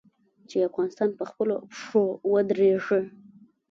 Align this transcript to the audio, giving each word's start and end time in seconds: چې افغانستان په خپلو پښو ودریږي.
چې 0.49 0.57
افغانستان 0.69 1.09
په 1.19 1.23
خپلو 1.29 1.55
پښو 1.69 2.03
ودریږي. 2.31 3.01